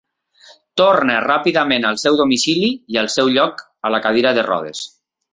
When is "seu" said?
2.03-2.17, 3.19-3.29